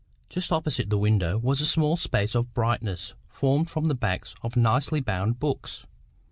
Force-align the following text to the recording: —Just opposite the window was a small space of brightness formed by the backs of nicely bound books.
—Just 0.29 0.51
opposite 0.51 0.89
the 0.89 0.97
window 0.97 1.37
was 1.37 1.61
a 1.61 1.65
small 1.67 1.95
space 1.95 2.33
of 2.33 2.55
brightness 2.55 3.13
formed 3.27 3.71
by 3.71 3.81
the 3.81 3.93
backs 3.93 4.33
of 4.41 4.57
nicely 4.57 4.99
bound 4.99 5.39
books. 5.39 5.85